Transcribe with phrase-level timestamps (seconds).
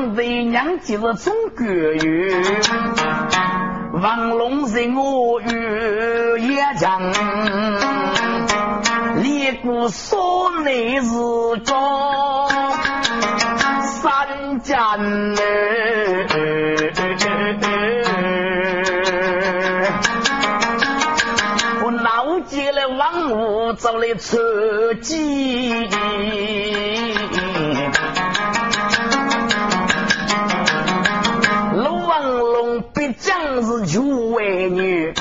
[0.00, 2.42] 我帮在娘家的中国园，
[4.00, 7.12] 王龙人我与也强。
[9.22, 11.10] 立古说内是
[11.66, 11.74] 个
[13.82, 15.42] 三江嘞，
[21.84, 25.86] 我闹起来王屋走来车机，
[33.90, 35.12] 将是九位女，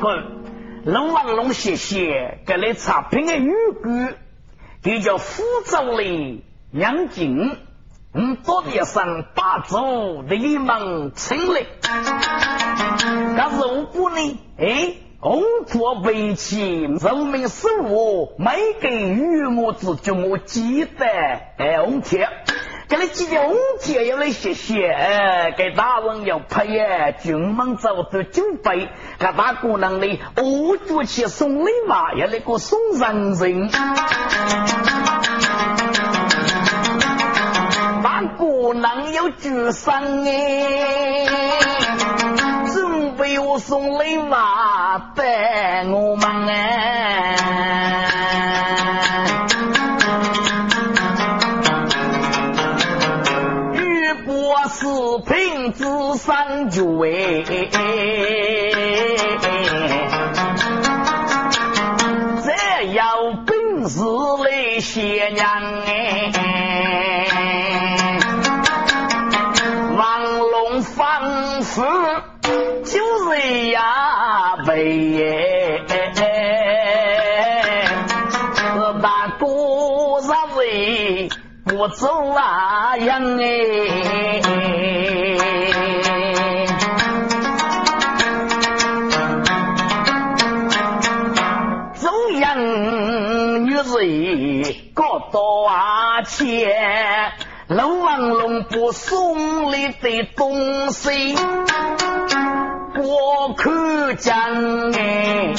[0.00, 0.42] 滚。
[0.84, 4.12] 龙王龙谢谢，给来差评的玉骨，
[4.82, 7.56] 给叫福州的杨景，
[8.12, 11.62] 嗯，多点上八族的一门亲来。
[13.36, 14.38] 可是我不呢？
[14.58, 21.06] 哎，工作为妻，人民生活每给玉母子，就我记得
[21.58, 22.28] 哎，红铁。
[22.92, 28.86] 给你几条红铁要来谢谢，哎，给大人要配哎，军门走的酒杯，
[29.18, 33.70] 给大姑娘呢，我举起送礼嘛，要那个送人人。
[38.02, 41.26] 大姑娘要举上哎，
[42.74, 47.36] 准备我送礼嘛，带我们哎。
[96.32, 97.32] 钱？
[97.68, 101.34] 龙王龙不送来的东西，
[102.96, 104.34] 我可讲
[104.92, 105.54] 哎。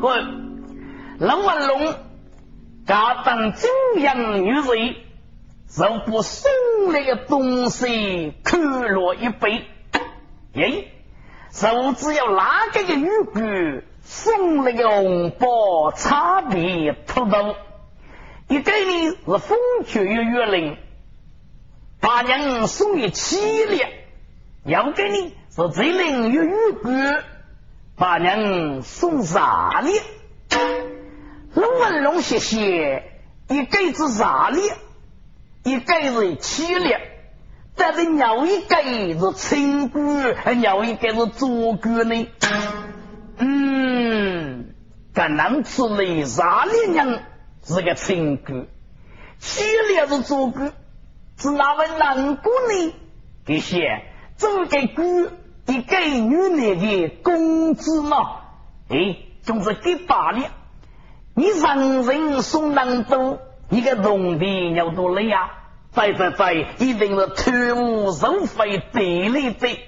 [0.00, 0.26] 滚！
[1.18, 1.94] 龙王龙
[2.86, 4.96] 家当中央女人，
[5.68, 6.50] 就不送
[6.92, 8.60] 来的东西看
[8.92, 9.64] 落一杯。
[10.54, 10.88] 耶，
[11.52, 13.84] 就只要哪个的女鬼？
[14.08, 17.56] 送那个红包差别特多，
[18.46, 20.76] 一个呢是风雪月月令，
[22.00, 23.88] 把娘送一七两；
[24.64, 26.94] 要给呢是最灵月月桂，
[27.96, 30.04] 把娘送啥两？
[31.54, 33.10] 龙文龙谢谢，
[33.48, 34.76] 一个是啥两？
[35.64, 37.00] 一个是七两，
[37.74, 38.76] 但是鸟一个
[39.32, 42.28] 是青龟，鸟一个是左龟呢？
[43.38, 44.74] 嗯，
[45.12, 47.20] 甘南吃里啥力娘
[47.62, 48.66] 是个亲哥，
[49.38, 50.72] 七烈是做哥，
[51.36, 52.94] 是哪位难过呢？
[53.44, 54.02] 这些
[54.36, 55.32] 做个哥，
[55.66, 58.40] 一个女人的工资嘛，
[58.88, 60.50] 哎，总是给八两。
[61.34, 65.50] 你上人送难多，一个农地要多累呀？
[65.92, 69.78] 在在在，一定是贪污受贿得来的。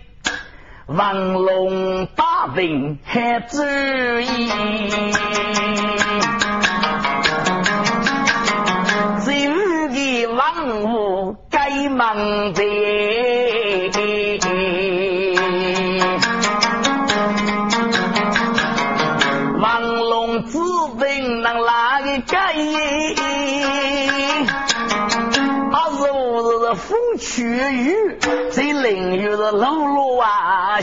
[0.89, 3.63] 王龙大兵还注
[4.21, 4.51] 意，
[9.23, 9.51] 今
[9.91, 12.63] 日王武该忙的，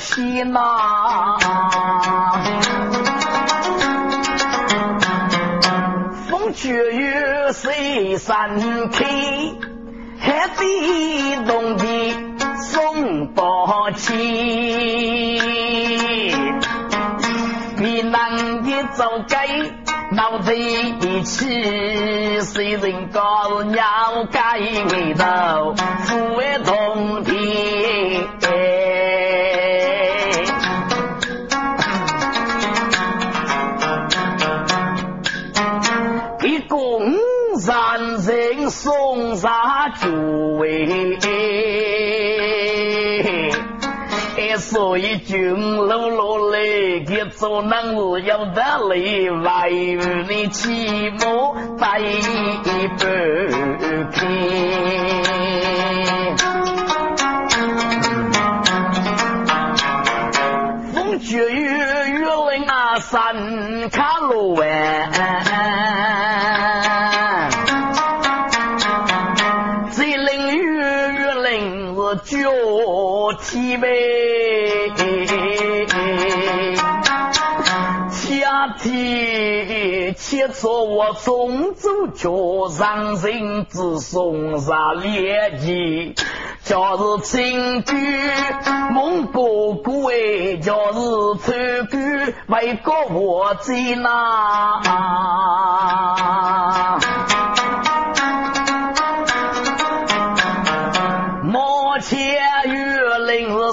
[0.05, 0.59] 西呐，
[6.29, 8.55] 风雪水山
[8.91, 9.03] 开，
[10.19, 12.15] 海底动地
[12.71, 14.13] 送宝气，
[17.77, 19.37] 比南的走街
[20.11, 23.81] 闹在一起，谁人告鸟
[24.31, 25.73] 该味道，
[26.03, 27.33] 富为动地。
[44.95, 46.57] 所以君老老来
[47.05, 48.95] 给做男儿要得来，
[49.43, 49.99] 外与
[50.29, 51.17] 你起码
[51.77, 52.21] 带一
[52.97, 53.03] 半
[54.09, 54.25] 开。
[60.93, 65.43] 风雪雨雨淋啊，山卡路哎。
[80.47, 86.15] 体切磋我中州脚上人之送上烈气，
[86.63, 87.95] 叫是清军
[88.91, 90.99] 蒙古国哎，叫是
[91.43, 94.81] 川军为国我在哪？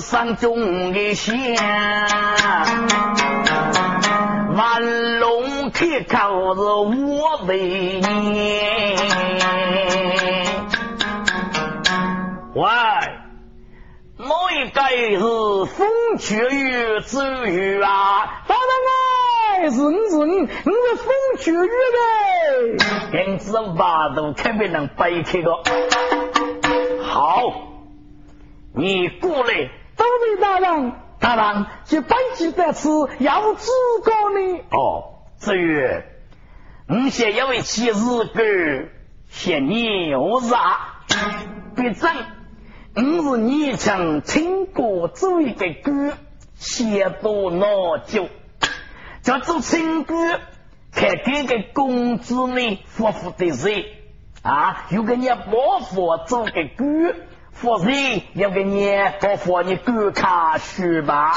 [0.00, 1.54] 山中的线，
[4.56, 5.41] 万龙
[5.82, 7.58] 开口是我为
[7.98, 8.96] 念。
[12.54, 12.62] 喂，
[14.16, 14.78] 哪一个
[15.18, 15.88] 是风
[16.18, 17.18] 雀雨之
[17.48, 18.44] 雨啊？
[18.46, 23.26] 大人啊，是你是你，你是风雀雨嘞。
[23.26, 25.64] 因此，瓦都肯定能掰开个。
[27.02, 27.42] 好，
[28.72, 29.68] 你过来。
[29.96, 32.88] 大人大人，大人，这本集在此
[33.18, 33.68] 要知
[34.04, 34.60] 告呢。
[34.70, 35.11] 哦，
[35.42, 36.02] 至于，
[36.86, 38.88] 我先要为其日个
[39.28, 40.78] 先牛杀，
[41.74, 42.14] 别正，
[42.94, 46.16] 我是年轻听过做一个歌，
[46.54, 48.28] 先多闹酒，
[49.22, 50.14] 叫做情歌，
[50.92, 53.96] 看这个工资呢，夫妇的谁
[54.42, 54.86] 啊？
[54.90, 57.16] 有个人包袱做个歌。
[57.50, 58.90] 夫人要给你
[59.20, 61.34] 包括你狗卡去吧，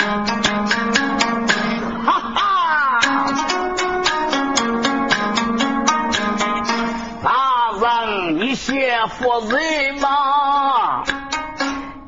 [9.08, 11.04] 夫人嘛，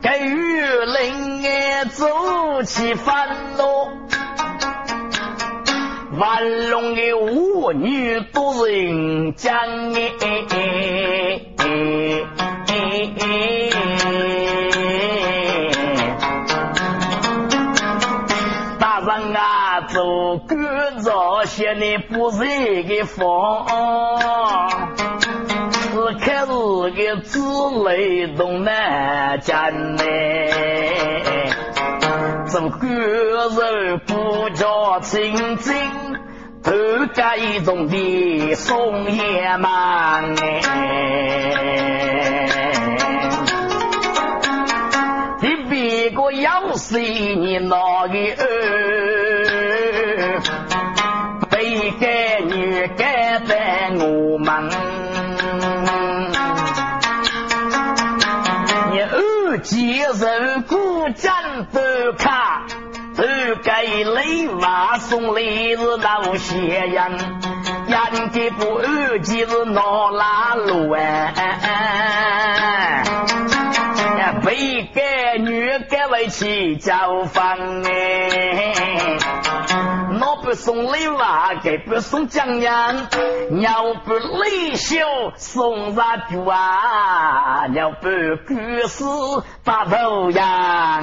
[0.01, 3.63] 给玉林哎走起烦恼，
[6.19, 9.55] 万龙的舞女多人将
[9.93, 10.11] 哎。
[18.79, 23.25] 大人啊，做官早些你不是一个风，
[26.27, 26.51] 是开始
[26.91, 27.39] 个自
[27.85, 29.55] 雷动难艰
[29.95, 30.05] 难。
[32.47, 35.73] 做官人不叫清净，
[36.63, 36.73] 头
[37.13, 41.43] 盖中的松叶满哎。
[46.11, 48.13] 个要是你那个
[60.13, 61.79] 人孤战不
[62.17, 62.63] 卡，
[63.15, 63.23] 都
[63.63, 67.11] 该雷娃送来是老些人，
[67.87, 71.33] 人家不二就是闹拉路哎。
[74.43, 78.73] 被该女该为妻交房哎，
[80.19, 81.17] 我不送礼物，
[81.63, 83.07] 给不送奖样，
[83.61, 84.97] 要不礼秀
[85.35, 87.67] 送啥酒啊？
[87.67, 88.07] 要不
[88.47, 88.55] 故
[88.87, 89.03] 事
[89.63, 91.01] 把头扬。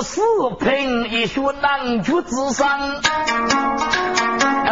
[0.00, 0.22] 四
[0.60, 2.78] 品一学难绝之上，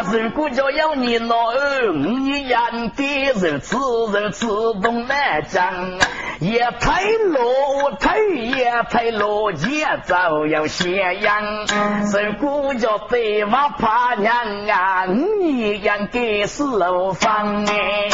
[0.04, 5.98] 如果叫要你老二，你养的如此如此东南江，
[6.40, 11.66] 也太落太也太落节奏要咸阳。
[12.12, 18.08] 如果叫对娃怕娘啊，你养的是楼房哎。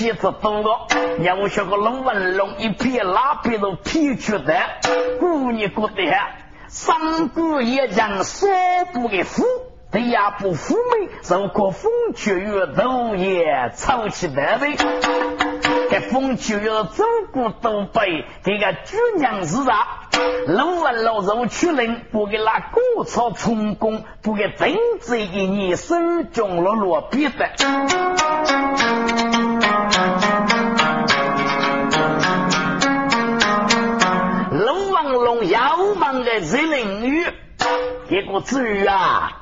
[0.00, 0.70] 周七子东个，
[1.22, 4.54] 要学个龙文龙一片拉皮都皮出的，
[5.20, 6.16] 姑娘觉得
[6.68, 8.50] 三姑也将三
[8.94, 9.44] 不给夫，
[9.92, 14.74] 对呀不妩媚，如果风九月头也凑起来呗。
[15.90, 17.04] 这风九月走
[17.34, 19.86] 过东北，这个姑娘是啥？
[20.46, 22.60] 龙文老肉出人，不给那
[22.94, 25.94] 过草充公，不给真子一年手
[26.32, 27.50] 中落落别的。
[36.40, 37.26] 人领域，
[38.08, 39.36] 结果至于啊。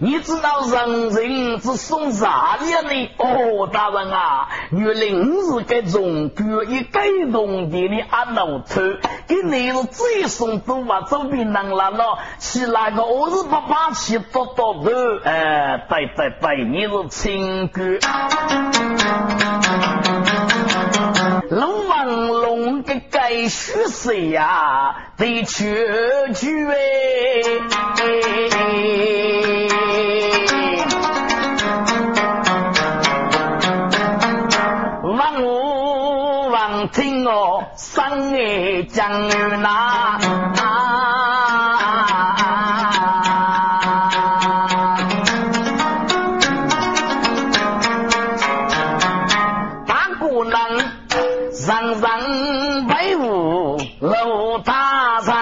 [0.00, 3.10] 你知道人人是送啥的呢？
[3.16, 7.02] 哦，大人啊，原来你是个中国一改
[7.32, 8.80] 动的的阿老头，
[9.26, 12.20] 给你是最送多啊，走边能了咯？
[12.38, 14.90] 是那个我是爸爸去多多头，
[15.24, 17.82] 哎，对对对，你是亲哥。
[23.30, 24.96] 该须谁呀？
[25.18, 25.86] 得去
[26.34, 26.72] 去哎。
[35.02, 40.18] 望我望听我，生儿将女哪？
[54.68, 55.37] 大山。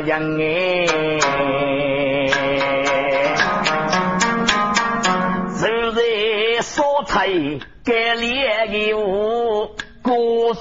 [0.00, 0.86] 人哎。
[5.58, 5.62] 就
[5.92, 6.00] 在
[6.62, 7.28] 烧菜
[7.84, 9.70] 给烈的物，
[10.02, 10.12] 各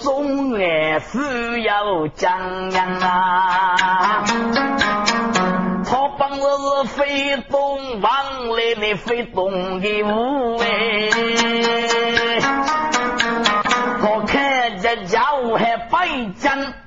[0.01, 1.17] 种哎需
[1.63, 4.23] 要讲样啊。
[5.85, 6.41] 他本是
[6.95, 8.11] 非东王
[8.49, 10.65] 来的非东的物哎。
[14.79, 16.86] 这家务还白讲，古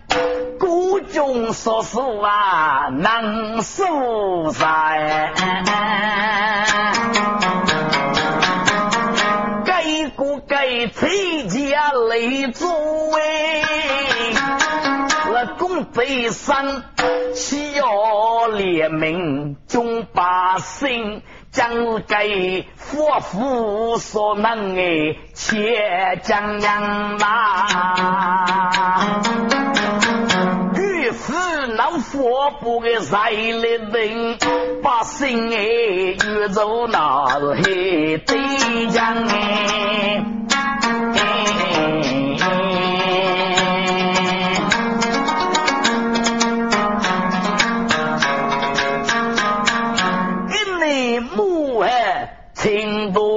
[1.12, 5.32] 中说事啊，能说噻。
[9.64, 12.68] 该国该崔家来作
[13.08, 13.62] 为，
[15.32, 16.84] 那公德山
[17.34, 20.22] 需要联名众百
[20.58, 21.22] 姓。
[21.52, 27.66] 将给佛父所能哎，且将养啦。
[32.20, 34.38] 我不给在里人，
[34.82, 37.24] 把心哎越走那
[37.64, 40.26] 黑对将哎。
[52.54, 53.29] 情多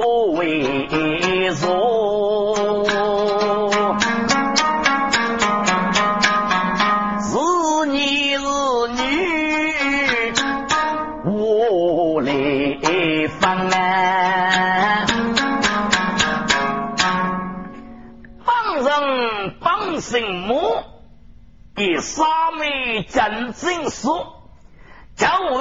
[23.64, 24.40] 真正说。
[25.16, 25.58] 叫我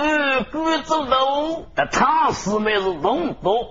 [0.51, 3.67] 贵州路，他是没是东多，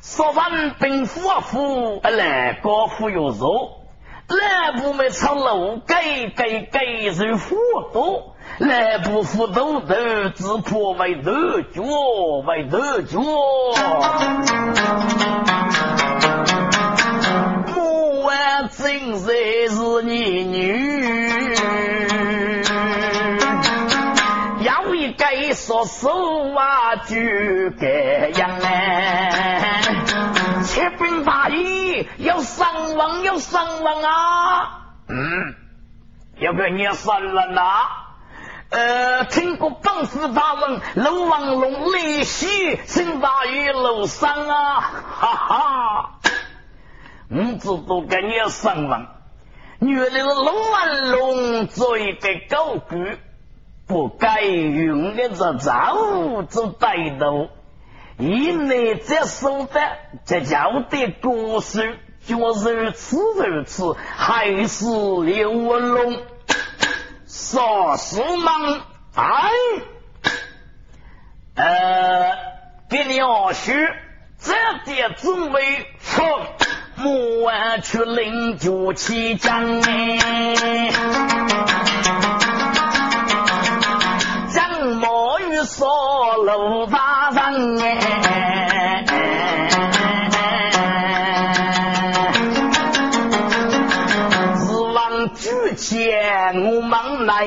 [0.00, 3.84] 说完兵夫夫，来高富有肉，
[4.26, 7.54] 来不没出路，给给给人辅
[7.94, 9.94] 导，来不辅导头，
[10.34, 11.30] 只怕为头
[11.72, 11.82] 脚，
[12.44, 13.20] 为头脚。
[17.76, 18.36] 莫问
[18.76, 19.32] 真才
[19.68, 21.11] 是你女，
[25.84, 27.16] 手啊就
[27.80, 29.80] 该样哎。
[30.62, 34.78] 启禀大爷，要上王，要上王啊！
[35.08, 35.54] 嗯，
[36.38, 37.62] 要不要你上人呐？
[38.70, 44.80] 呃，听过本府大人龙王龙雷喜，请大爷楼上啊！
[44.80, 46.18] 哈哈，
[47.28, 49.08] 我知道跟你上王，
[49.80, 53.18] 原来是龙王龙做一个高官，
[53.86, 57.48] 不该用的这招子歹斗。
[58.18, 59.80] 以内这说的，
[60.24, 64.84] 这叫的故事，就如此如此，还是
[65.24, 66.22] 刘文龙
[67.26, 68.80] 说什么？
[69.14, 69.50] 哎，
[71.54, 72.32] 呃，
[72.88, 73.72] 给你二叔
[74.38, 76.24] 这点准备从
[76.96, 80.88] 莫晚去领酒起将哎，
[85.82, 87.98] 毛玉说楼大人哎。
[96.54, 97.46] 我忙来，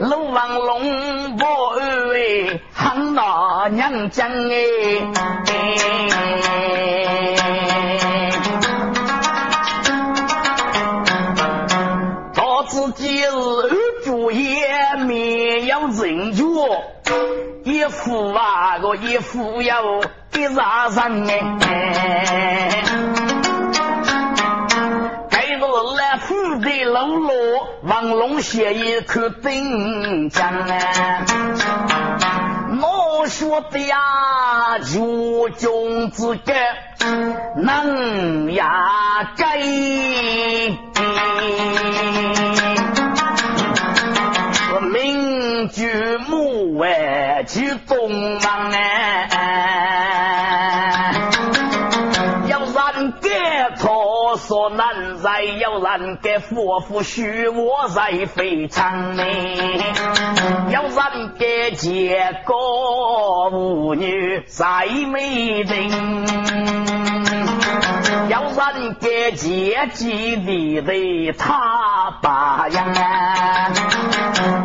[0.00, 4.54] 路王龙不二喊那娘将哎，
[18.14, 19.82] 一副啊个一副要
[20.34, 22.70] 一杀人哎。
[26.20, 27.32] 富的喽啰，
[27.82, 31.26] 王龙写一口顶江啊！
[32.80, 36.52] 我说的呀，就君之格
[37.56, 39.58] 能呀改，
[44.92, 45.92] 名句
[46.28, 46.33] 母哎
[47.54, 49.30] 去东王哎，
[52.48, 53.30] 要人给
[53.76, 55.18] 错说难。
[55.22, 59.22] 再有人给佛父许我在非常呢，
[60.70, 62.54] 有人给结个
[63.50, 67.13] 妇女在美人，
[68.28, 73.70] 有人给结几的的他把呀，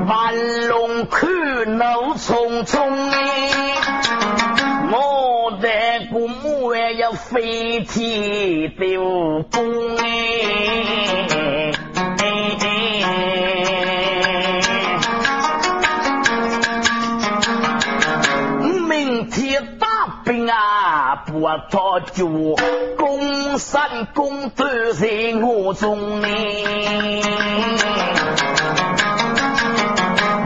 [0.08, 1.30] 万龙看
[1.78, 3.18] 怒匆匆哎，
[4.92, 5.68] 我的
[6.12, 10.04] 姑母要飞天丢功哎，
[20.24, 22.28] 兵啊，不逃就
[22.98, 25.08] 攻山攻断在
[25.42, 26.28] 我中呢。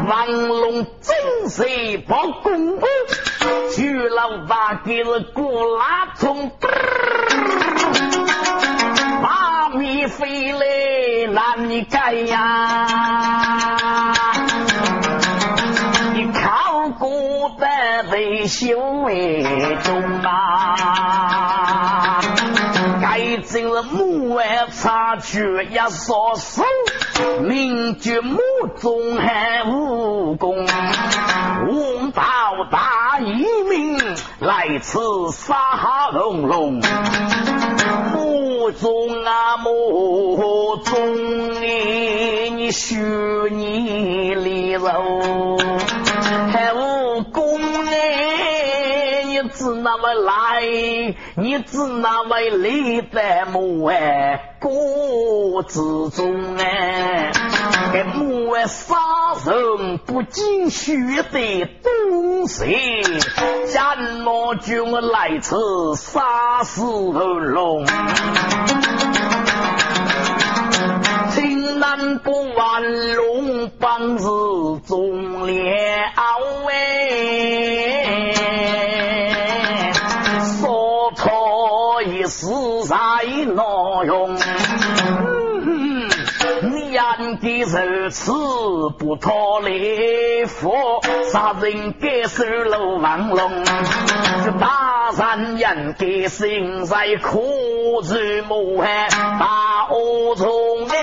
[0.08, 2.80] 王龙真是不公，
[3.76, 6.52] 去了大给是过拉葱。
[9.76, 12.86] 你飞来难你改呀？
[18.44, 19.42] 维修为
[19.84, 22.20] 中啊？
[23.02, 25.40] 该进了母外插去
[25.72, 26.62] 也说手，
[27.40, 28.38] 名绝母
[28.82, 32.22] 中还武功，王道
[32.70, 33.98] 大义名
[34.40, 35.00] 来此
[35.32, 36.82] 杀龙龙。
[38.14, 42.98] 母中啊母中你你许
[43.52, 45.58] 你里肉，
[46.52, 46.93] 还武
[49.54, 50.62] 哎，你只那么来，
[51.36, 57.32] 你只那么立在母哎国之中哎，
[57.92, 58.96] 给母哎杀
[59.46, 60.96] 人不进血
[61.32, 62.66] 的东西，
[63.72, 65.56] 战魔军来此
[65.96, 67.86] 杀死龙。
[71.30, 74.28] 情难不完，龙帮子
[74.88, 75.23] 中
[87.66, 88.34] 如此
[89.00, 93.64] 不妥来佛杀人该死的亡龙
[94.44, 99.08] 这大善人的心在可如无害
[99.40, 100.46] 大恶从
[100.90, 100.96] 剧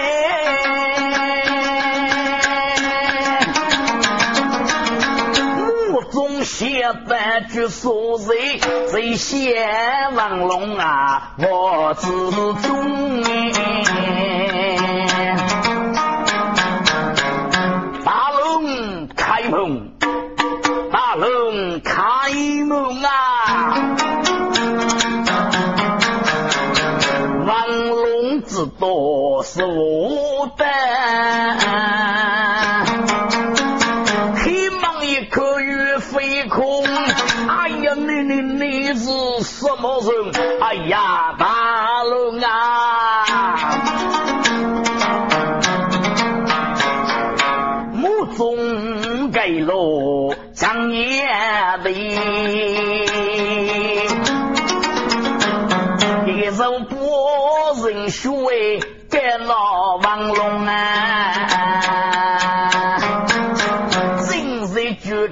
[5.90, 8.61] 目中显得拘束人
[8.92, 9.55] 人显
[10.14, 13.23] 得龙啊我自尊
[29.53, 30.65] 是我的。
[39.43, 40.11] 什么人？
[40.61, 43.25] 哎呀，大龙啊！
[47.93, 51.27] 目中给了张爷
[51.83, 51.91] 的，
[56.27, 58.29] 一手拨人血
[59.38, 61.35] 老王龙啊！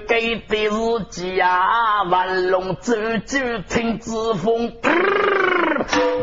[0.06, 0.70] 给的日
[1.08, 2.92] 记啊，万龙走
[3.24, 4.10] 走听指
[4.42, 4.72] 风，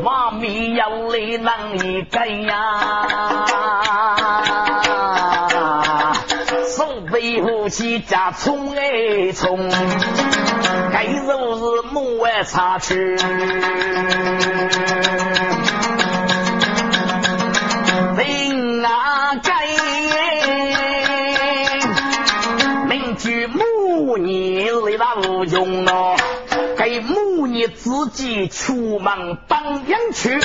[0.04, 3.08] 妈咪要来难一个呀，
[7.12, 9.70] 背武器加冲哎冲，
[10.92, 11.22] 该就
[11.56, 11.64] 是
[18.16, 19.76] 母爱插去。
[25.52, 26.16] 用了
[26.78, 30.40] 给母女自己出门当阳去，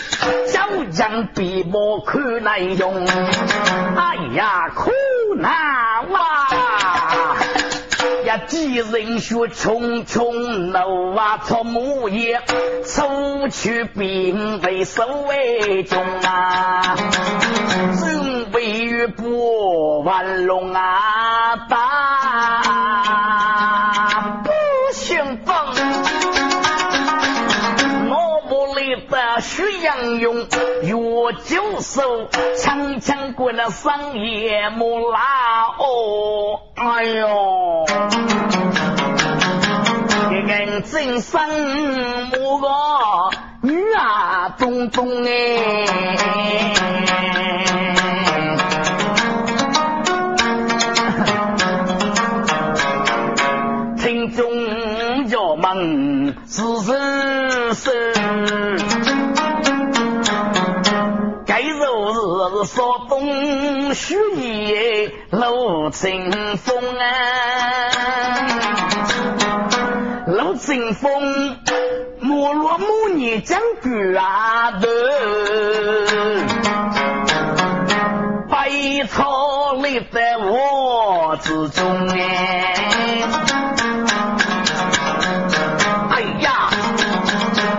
[0.46, 3.06] 小人比莫可难用。
[3.96, 4.90] 哎呀，苦
[5.36, 6.69] 难哇！
[8.50, 12.40] 呀，几人血匆匆楼啊，从母爷
[12.84, 16.96] 出去兵为守卫中啊，
[18.00, 21.89] 准备不完龙啊打。
[31.30, 37.86] 越九手，长枪过了桑叶木拉哦，哎呦，
[40.32, 41.48] 一根真生
[42.32, 42.68] 木个
[43.62, 45.86] 女啊，东东哎，
[64.00, 67.04] 东徐野陆清风啊，
[70.26, 71.58] 陆清风
[72.20, 74.88] 没落母女将军啊的，
[78.48, 78.70] 百
[79.08, 82.74] 草立在我之中哎，
[86.10, 86.70] 哎呀，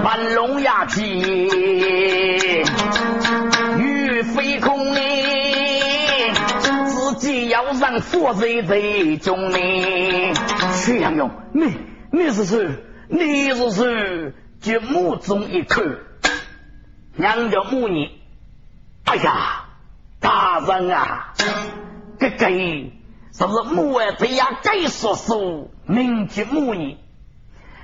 [0.04, 1.61] 万龙压鸡。
[7.92, 9.58] 让佛在在中呢，
[10.76, 11.76] 徐阳勇，你
[12.10, 12.70] 你是谁？
[13.10, 14.34] 你是谁？
[14.62, 15.84] 就目中一看，
[17.18, 18.10] 娘家母女，
[19.04, 19.66] 哎呀，
[20.22, 21.34] 大人啊，
[22.18, 22.50] 这个
[23.34, 26.96] 是不是母儿这样该说说，名绝母女，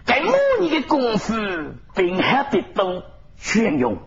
[0.06, 1.34] 该母女的功夫
[1.96, 3.04] 并还得多，
[3.36, 3.98] 徐阳勇。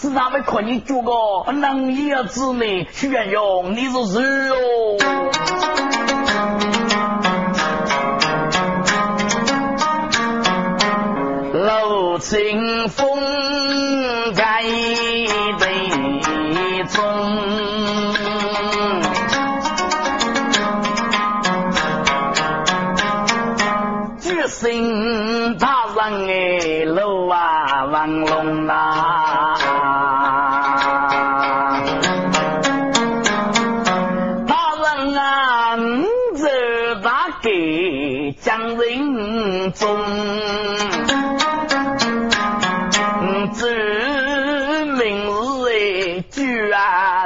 [0.00, 4.54] 是他们看你做个能言之内，徐元勇，你是谁哦？
[11.52, 13.06] 老清风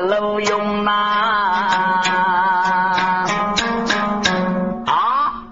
[0.03, 0.91] 啊路用呐
[4.87, 5.45] 啊，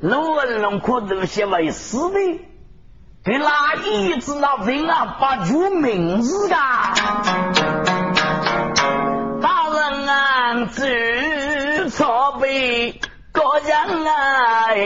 [0.00, 2.40] 卢文龙可都写为师的，
[3.24, 6.56] 给哪一子那人啊把住名字的？
[9.42, 12.98] 大人啊，知错背。
[13.32, 14.76] 个人啊哎，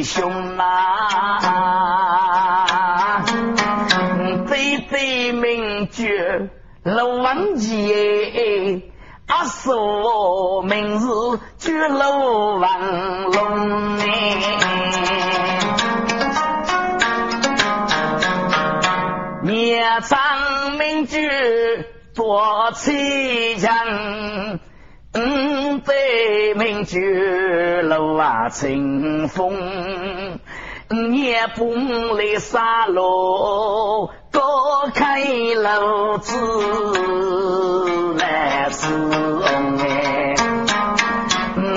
[0.00, 1.76] 弟兄啊，
[4.48, 6.08] 对对名句
[6.84, 8.80] 楼王杰，
[9.26, 12.80] 阿叔名字叫楼王
[13.24, 14.06] 龙哎，
[19.42, 21.28] 灭张名句
[22.14, 23.70] 多凄强。
[26.00, 30.40] 嗯，对名句楼啊清风。
[31.12, 31.72] 也不
[32.16, 36.34] 来杀戮，高开路子
[38.18, 38.86] 来是
[39.44, 40.34] 哎，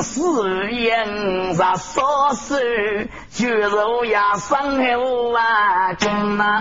[0.01, 6.59] 四言啥说事，就如呀伤后啊金呐，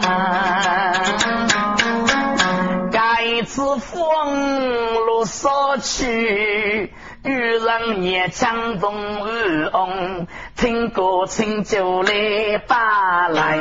[2.92, 6.92] 该次风路所去。
[7.24, 13.58] 遇人也强动耳翁，听歌请就来把来。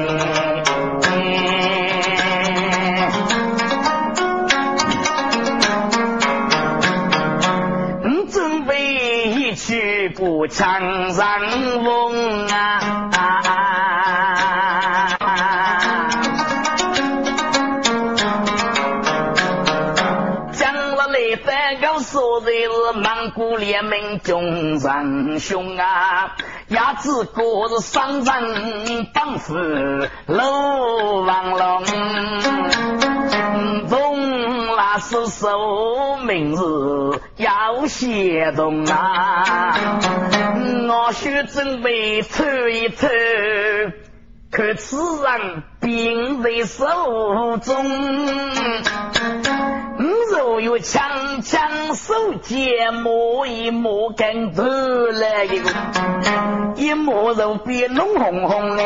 [8.03, 11.39] 你准备一曲过墙上
[11.83, 13.20] 风啊！
[23.41, 26.35] 蒙古联盟众人雄啊，
[26.67, 29.55] 鸭子哥是上阵帮扶
[30.27, 31.83] 楼王龙，
[33.89, 39.73] 从那是寿明日要协同啊，
[40.87, 43.07] 我需准备抽一抽，
[44.51, 47.73] 可此人病在手中。
[50.61, 55.69] 有强强手剑摸一摸，跟头来一个，
[56.75, 58.83] 一摸肉变弄红红的。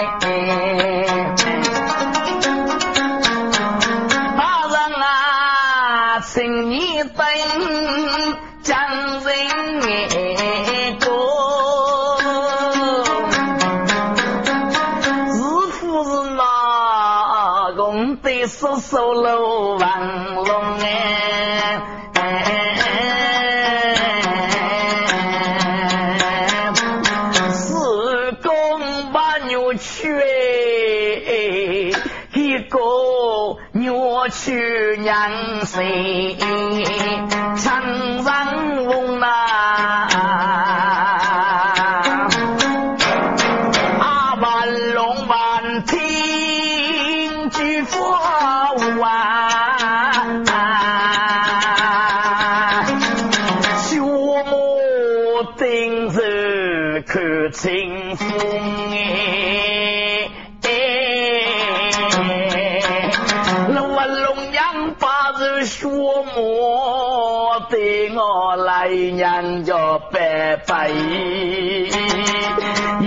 [70.56, 70.89] 拜拜，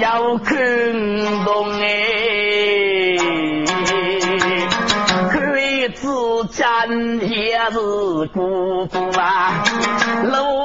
[0.00, 0.56] 要看
[1.46, 1.86] 动哎，
[5.30, 5.38] 看
[5.94, 7.78] 子家也是
[8.34, 9.64] 姑姑啊，
[10.24, 10.57] 陆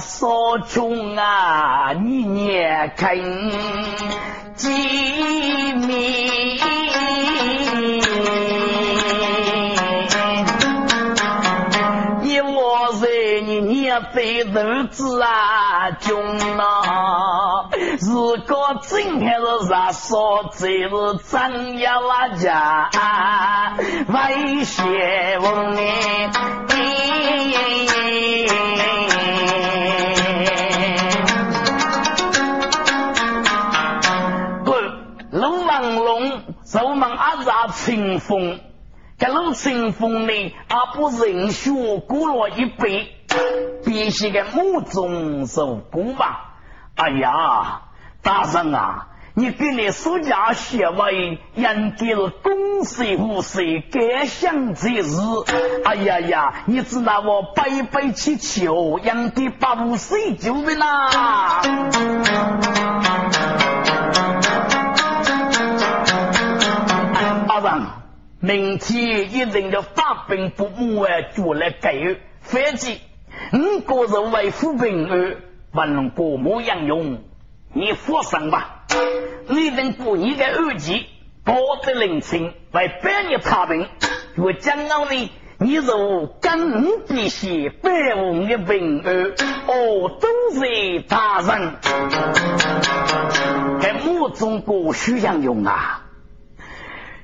[0.00, 3.16] 高热少穷啊，你也看
[4.54, 4.68] 几
[5.74, 6.60] 米。
[14.14, 17.68] 非日子啊，穷呐！
[18.00, 20.90] 如果真还是啥说，这是
[21.30, 22.88] 真要拉家
[24.08, 24.82] 危险
[25.42, 26.30] 问哎！
[38.30, 38.60] 风，
[39.18, 40.32] 这龙清风呢，
[40.68, 43.16] 阿不认输，过了一杯。
[43.84, 46.54] 必须给母中受功吧。
[46.96, 47.82] 哎呀，
[48.22, 49.06] 大人啊！
[49.34, 55.16] 你给你暑假学位，应该是公事无事，该想这日。
[55.84, 61.62] 哎呀呀，你知道我白白去求，应该把无事救的啦。
[68.42, 71.92] 明天一定要发兵不母哎，就来改
[72.40, 72.98] 飞机。
[73.52, 75.36] 五个人为府平安，
[75.72, 77.22] 问国母杨勇，
[77.74, 78.86] 你放心吧。
[79.46, 81.04] 你等过你的二季，
[81.44, 83.86] 保得人情，为百年太平。
[84.36, 89.32] 我讲到你，你如更必须百无的平安，
[89.66, 91.74] 哦，都是大人。
[93.82, 96.06] 在母中国需要用啊！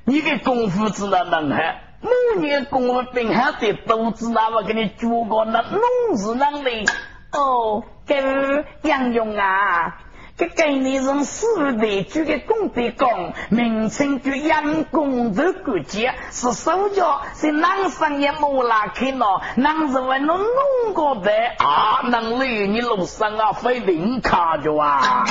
[0.09, 1.81] 你的功夫知道能还？
[2.01, 6.87] 母年功夫并还得都知道我给你教过那弄是能力。
[7.33, 9.99] 哦，跟杨勇啊。
[10.37, 25.25] 这给你从四代举个功德讲，名称叫杨公的国家是手脚是南山也木拉开了，南是为侬弄过的啊，能力你路上啊非零卡着啊。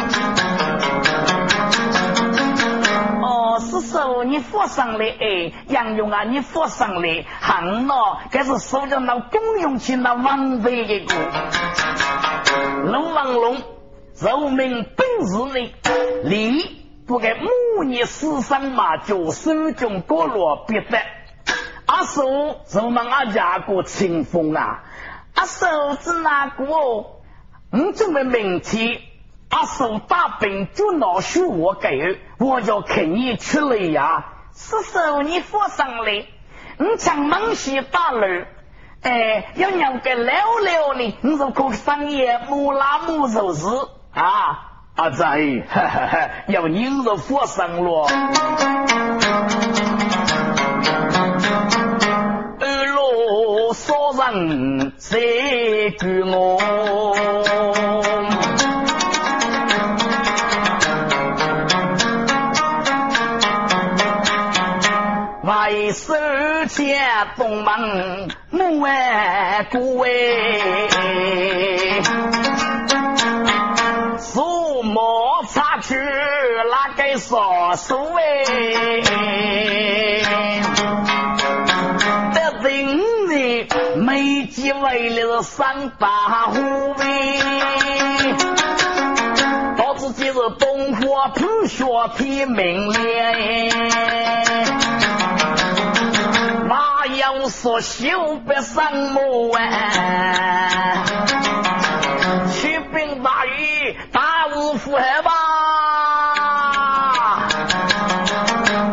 [3.56, 11.16] 哦，是说你佛上来哎，杨勇啊，你佛上来，行咯，这是手脚那公用钱那王费一个，
[12.86, 13.58] 龙王龙。
[14.18, 15.74] 人民本事呢，
[16.26, 21.00] 你不该母女死生嘛，就手中过落别的。
[21.86, 24.84] 阿叔，我们阿家过清风啊？
[25.34, 25.66] 阿叔
[26.02, 26.66] 是哪个？
[27.72, 29.00] 你准备明天
[29.50, 34.26] 阿叔大病就拿书我给，我就肯你出来呀。
[34.54, 36.26] 是说你放上来，
[36.78, 38.48] 你抢东西打人，
[39.02, 43.68] 哎，要让个聊聊呢，你就可商业木拉木肉事。
[44.14, 45.26] 啊，阿仔，
[46.48, 48.08] 要拧着佛生咯。
[52.62, 56.58] 二路所人谁惧我？
[67.38, 70.42] 东门，门外诸位。
[74.88, 78.22] 莫擦去那个杀手哎，
[82.34, 83.68] 这人呢
[83.98, 86.08] 没机会了三大
[86.52, 87.04] 虎哎，
[89.78, 91.84] 到自己是东火普学
[92.18, 93.34] 天明亮，
[97.26, 101.04] 哪有说修不上木啊？
[102.52, 103.98] 去兵大雨。
[104.78, 105.32] 富海吧，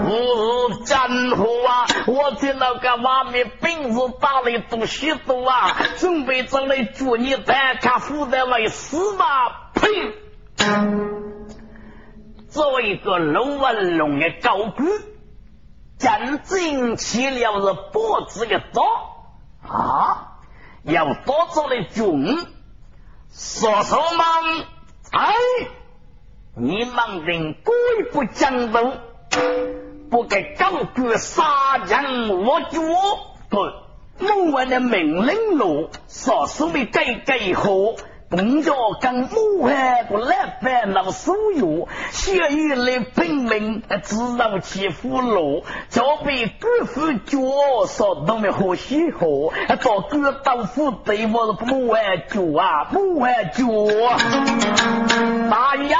[0.07, 1.87] 我战虎啊！
[2.07, 9.71] 我听到个外面兵子打的多许多啊，准备着来祝你单看负责为死吧！
[9.75, 10.15] 呸！
[12.49, 14.87] 作为一个龙文龙的高官，
[16.03, 18.83] 真正起了是脖子的刀
[19.65, 20.41] 啊，
[20.83, 22.45] 要多做的军，
[23.33, 24.25] 说说嘛，
[25.13, 25.33] 哎。
[26.55, 27.75] 你们人鬼
[28.13, 28.93] 不讲道，
[30.11, 32.83] 不该高举杀人我主。
[33.49, 33.73] 对，
[34.19, 37.71] 母外的命令路，所说的改改好。
[38.33, 47.39] 工作跟母汉不来烦恼所有，血雨来拼命，知道其俘虏，就被官府脚
[47.87, 49.27] 说都没好喜好，
[49.77, 53.67] 到官到府对我是母汉脚啊，母汉脚。
[55.51, 55.95] 大爷，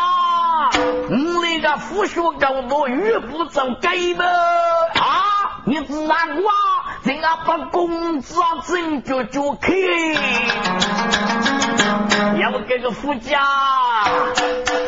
[1.11, 5.61] 你那个腐学高多，越不走该的啊！
[5.67, 6.43] 你知哪个？
[7.03, 9.71] 人家把工资啊，挣就就开。
[12.41, 13.41] 要给个副驾，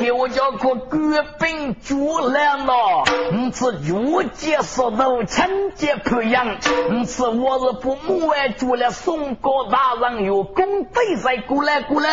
[0.01, 3.05] 给我叫个官兵主来了。
[3.33, 6.57] 你是越界说头，清洁培养。
[6.91, 12.11] 你是我是不母外做了，宋高大人有功德在，过来过来。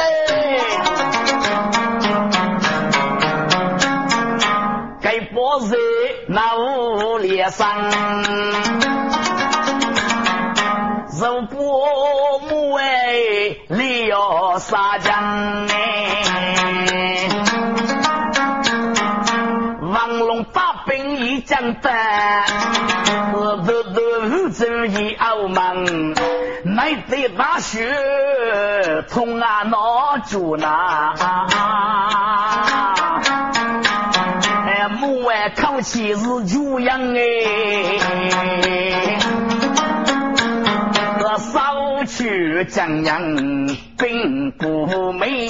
[5.02, 5.78] 该波子
[6.28, 9.21] 那屋里上。
[11.22, 11.56] 肉不
[12.50, 12.84] 母哎，
[13.68, 17.28] 你要杀将哎，
[19.82, 22.44] 王龙把兵一将单，
[23.36, 25.86] 我都都走一傲慢，
[26.64, 27.96] 乃得大雪
[29.08, 31.14] 从啊闹住那，
[34.66, 37.22] 哎，门外口气是酒样哎，
[41.32, 43.22] 这少去江阳
[43.98, 45.48] 并不美，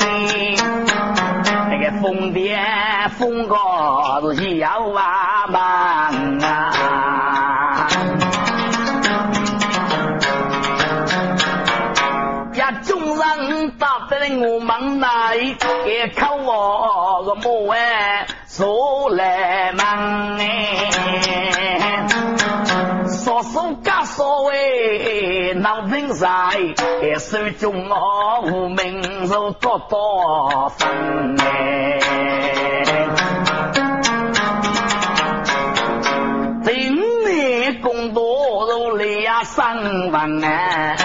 [1.72, 7.88] 那个疯癫疯个是要啊忙啊。
[14.40, 20.38] 我忙来也靠我个母哎，说来忙
[25.56, 26.28] 闹人在，
[27.20, 32.00] 手中我无名肉多多分哎，
[36.64, 40.96] 今年工多肉两三万哎。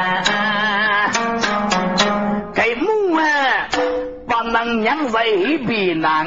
[4.82, 5.20] 娘在
[5.66, 6.26] 边难，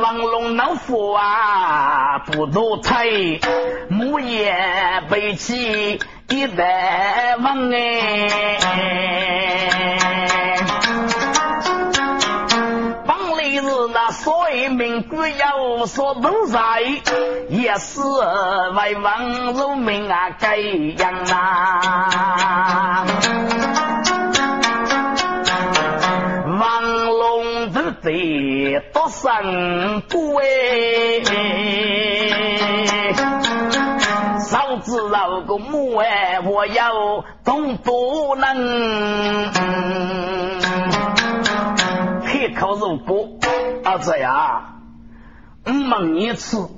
[0.00, 3.40] 王龙老夫啊不多推，
[4.08, 4.56] 母也
[5.10, 6.00] 背起
[6.30, 8.58] 一代王哎，
[13.06, 16.58] 帮里日那所以名贵有所都在，
[17.50, 23.04] 也是为王人民啊改样啊。
[28.00, 31.36] 得多生贵，嫂子
[35.08, 39.52] 老公母哎，我要总不能，
[42.24, 43.28] 开口如果
[43.84, 44.74] 儿子呀，
[45.64, 46.68] 我问你一次，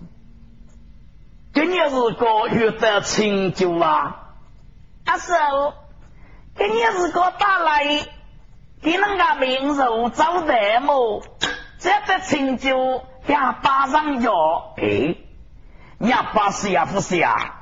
[1.53, 4.17] 今年是个月得成就啊？
[5.05, 5.35] 阿叔，
[6.57, 8.07] 今年是个大来。
[8.83, 11.23] 给人家名肉招待么？
[11.79, 14.73] 这个成就要巴上药。
[14.79, 15.17] 哎，
[15.99, 17.60] 你爸是呀不是呀？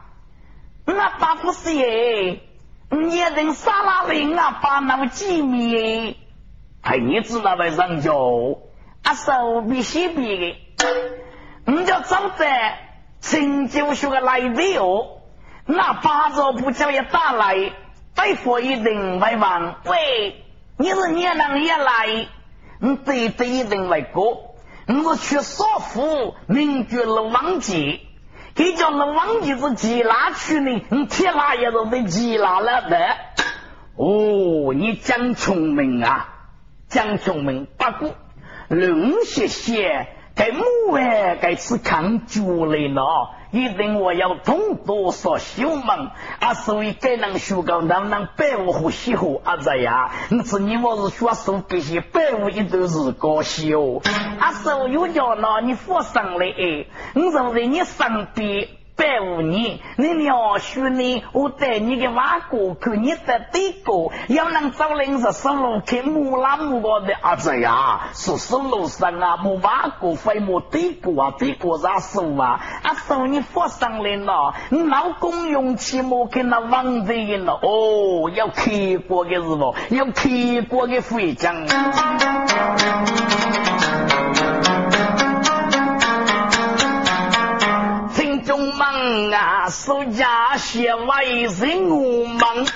[0.91, 2.41] 我爸不是耶，
[2.89, 6.16] 你人杀了人啊，把那么几米？
[6.80, 8.14] 哎，你知道为上药？
[9.03, 10.86] 阿叔必须比的，
[11.66, 15.18] 你就招待成就学个来的哦。
[15.66, 17.70] 那八着不叫也打来，
[18.14, 19.82] 对付一定会忘。
[19.84, 20.45] 喂。
[20.78, 22.28] 你是你能也来，
[22.80, 24.39] 你对对一定为哥，
[24.86, 28.07] 你是去少妇名绝了王记，
[28.59, 30.82] 给叫那王记是吉拉去呢？
[30.90, 32.98] 你铁拉也是被吉拉了的。
[33.94, 36.28] 哦，你真聪明啊，
[36.88, 38.16] 真聪明，不过
[38.66, 43.00] 论些些，该木哎该吃抗酒类呢。
[43.51, 46.55] 一定我要通多少修门啊！
[46.55, 50.11] 所以该能学个能不能百五和喜和啊这呀！
[50.28, 54.03] 你知你我是学手必须百五一都是高修
[54.38, 54.53] 啊！
[54.53, 58.68] 手有叫那，你放上来哎，你认为你身边。
[58.99, 61.24] 百五年，你鸟叔呢？
[61.32, 72.61] 我带你的娃哥看你的对哥，要能找人是十路开木拉木高的儿子呀，是十路上啊，木娃哥非木对哥啊，对哥咋说啊？
[72.82, 79.74] 啊，说你佛上来了，你老公用起莫跟那王子人了哦，要开过的是不？
[79.90, 81.55] 要开过的回讲。
[89.32, 92.66] 啊，苏家写为人我忙，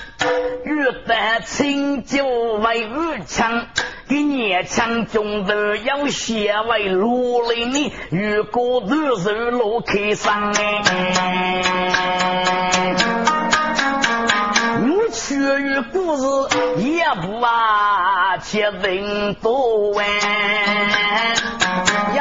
[0.65, 3.67] 欲得清酒为武强，
[4.07, 10.81] 给年强中的要写为罗林呢，如果都是罗开上哎，
[14.81, 16.25] 我却与故事
[16.79, 20.05] 也不啊，且人多哎。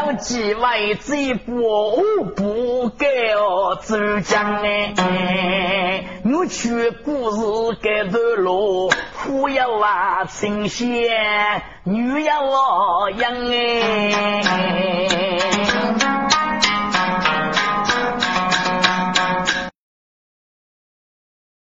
[0.06, 2.02] 有几位这步
[2.34, 14.42] 不该哦走江哎，我去故事该头路，富有啊新鲜，女要养哎。